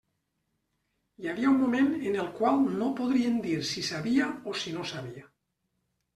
[1.21, 4.89] Hi havia un moment en el qual no podrien dir si sabia o si no
[4.95, 5.29] sabia.